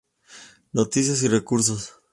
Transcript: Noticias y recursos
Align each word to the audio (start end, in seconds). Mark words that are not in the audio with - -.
Noticias 0.73 1.21
y 1.21 1.27
recursos 1.27 2.01